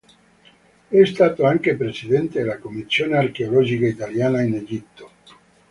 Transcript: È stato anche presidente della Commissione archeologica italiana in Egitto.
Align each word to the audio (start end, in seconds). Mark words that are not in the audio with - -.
È 0.87 1.03
stato 1.05 1.45
anche 1.45 1.75
presidente 1.75 2.39
della 2.41 2.57
Commissione 2.57 3.17
archeologica 3.17 3.85
italiana 3.85 4.41
in 4.41 4.55
Egitto. 4.55 5.11